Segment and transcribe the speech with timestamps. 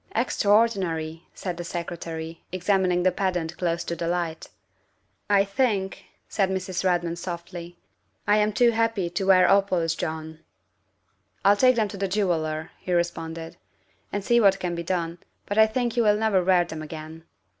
[0.15, 4.49] "Extraordinary!" said the Secretary, examining the pendant close to the light."
[5.39, 6.83] I think," said Mrs.
[6.83, 7.77] Redmond softly,
[8.25, 10.39] "I am too happy to wear opals, John.""
[11.45, 13.57] I'll take them to a jeweller," he responded,"
[14.11, 17.25] and see what can be done, but I think you will never wear them again.